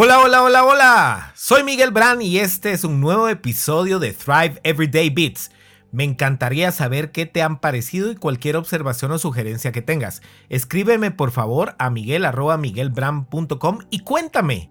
[0.00, 1.32] Hola, hola, hola, hola.
[1.34, 5.50] Soy Miguel Brand y este es un nuevo episodio de Thrive Everyday Beats.
[5.90, 10.22] Me encantaría saber qué te han parecido y cualquier observación o sugerencia que tengas.
[10.50, 14.70] Escríbeme por favor a miguel.miguelbrand.com y cuéntame.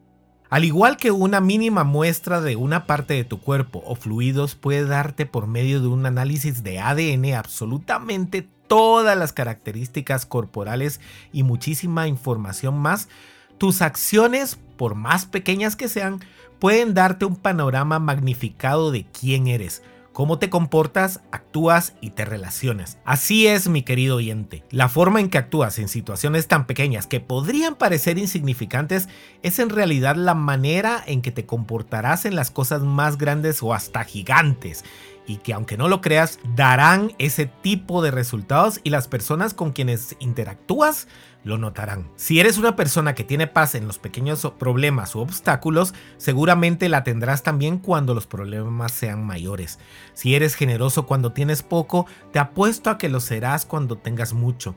[0.49, 4.85] Al igual que una mínima muestra de una parte de tu cuerpo o fluidos puede
[4.85, 11.01] darte por medio de un análisis de ADN absolutamente todas las características corporales
[11.33, 13.09] y muchísima información más,
[13.57, 16.21] tus acciones, por más pequeñas que sean,
[16.59, 22.97] pueden darte un panorama magnificado de quién eres, cómo te comportas, actúas y te relacionas.
[23.05, 24.63] Así es, mi querido oyente.
[24.71, 29.09] La forma en que actúas en situaciones tan pequeñas que podrían parecer insignificantes
[29.43, 33.73] es en realidad la manera en que te comportarás en las cosas más grandes o
[33.73, 34.83] hasta gigantes
[35.27, 39.73] y que aunque no lo creas, darán ese tipo de resultados y las personas con
[39.73, 41.07] quienes interactúas
[41.43, 42.09] lo notarán.
[42.15, 47.03] Si eres una persona que tiene paz en los pequeños problemas u obstáculos, seguramente la
[47.03, 49.79] tendrás también cuando los problemas sean mayores.
[50.13, 54.75] Si eres generoso cuando tienes poco, te apuesto a que lo serás cuando tengas mucho.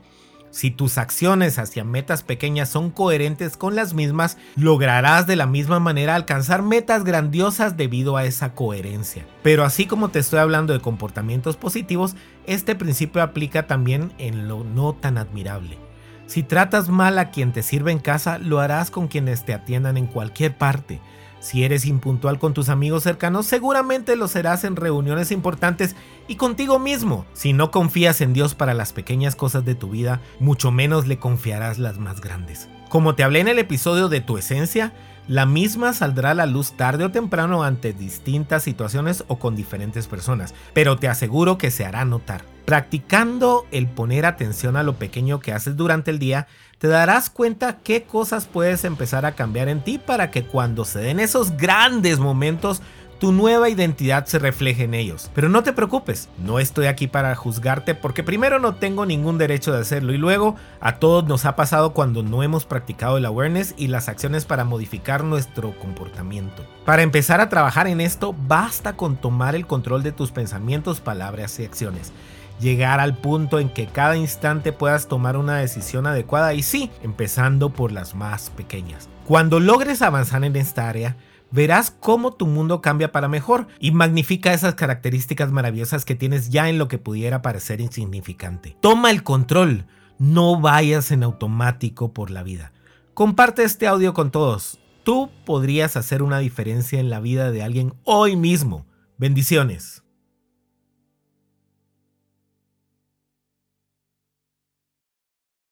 [0.50, 5.78] Si tus acciones hacia metas pequeñas son coherentes con las mismas, lograrás de la misma
[5.78, 9.24] manera alcanzar metas grandiosas debido a esa coherencia.
[9.42, 14.64] Pero así como te estoy hablando de comportamientos positivos, este principio aplica también en lo
[14.64, 15.78] no tan admirable.
[16.26, 19.96] Si tratas mal a quien te sirve en casa, lo harás con quienes te atiendan
[19.96, 21.00] en cualquier parte.
[21.41, 25.96] Si eres impuntual con tus amigos cercanos, seguramente lo serás en reuniones importantes
[26.28, 27.24] y contigo mismo.
[27.33, 31.18] Si no confías en Dios para las pequeñas cosas de tu vida, mucho menos le
[31.18, 32.68] confiarás las más grandes.
[32.91, 34.92] Como te hablé en el episodio de tu esencia,
[35.28, 40.08] la misma saldrá a la luz tarde o temprano ante distintas situaciones o con diferentes
[40.08, 42.42] personas, pero te aseguro que se hará notar.
[42.64, 47.78] Practicando el poner atención a lo pequeño que haces durante el día, te darás cuenta
[47.78, 52.18] qué cosas puedes empezar a cambiar en ti para que cuando se den esos grandes
[52.18, 52.83] momentos
[53.20, 55.30] tu nueva identidad se refleje en ellos.
[55.34, 59.72] Pero no te preocupes, no estoy aquí para juzgarte porque primero no tengo ningún derecho
[59.72, 63.74] de hacerlo y luego a todos nos ha pasado cuando no hemos practicado el awareness
[63.77, 66.64] y las acciones para modificar nuestro comportamiento.
[66.86, 71.61] Para empezar a trabajar en esto, basta con tomar el control de tus pensamientos, palabras
[71.61, 72.12] y acciones
[72.60, 77.70] llegar al punto en que cada instante puedas tomar una decisión adecuada y sí, empezando
[77.70, 79.08] por las más pequeñas.
[79.26, 81.16] Cuando logres avanzar en esta área,
[81.50, 86.68] verás cómo tu mundo cambia para mejor y magnifica esas características maravillosas que tienes ya
[86.68, 88.77] en lo que pudiera parecer insignificante.
[88.80, 89.86] Toma el control,
[90.18, 92.72] no vayas en automático por la vida.
[93.14, 94.78] Comparte este audio con todos.
[95.02, 98.86] Tú podrías hacer una diferencia en la vida de alguien hoy mismo.
[99.16, 100.02] Bendiciones.